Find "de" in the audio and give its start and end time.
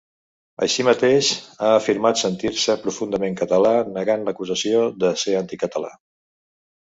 5.05-5.11